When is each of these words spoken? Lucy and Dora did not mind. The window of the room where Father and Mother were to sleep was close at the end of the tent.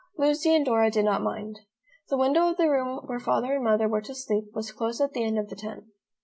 Lucy 0.17 0.55
and 0.55 0.65
Dora 0.65 0.89
did 0.89 1.05
not 1.05 1.21
mind. 1.21 1.59
The 2.09 2.17
window 2.17 2.49
of 2.49 2.57
the 2.57 2.67
room 2.71 3.01
where 3.05 3.19
Father 3.19 3.53
and 3.53 3.63
Mother 3.63 3.87
were 3.87 4.01
to 4.01 4.15
sleep 4.15 4.45
was 4.51 4.71
close 4.71 4.99
at 4.99 5.11
the 5.13 5.23
end 5.23 5.37
of 5.37 5.49
the 5.49 5.55
tent. 5.55 5.83